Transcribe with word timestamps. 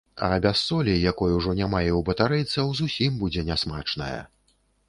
А 0.15 0.27
без 0.45 0.61
солі, 0.69 0.95
якой 1.01 1.35
ужо 1.41 1.53
няма 1.59 1.83
і 1.89 1.91
ў 1.97 2.07
батарэйцаў, 2.07 2.75
зусім 2.81 3.21
будзе 3.23 3.45
нясмачная. 3.53 4.13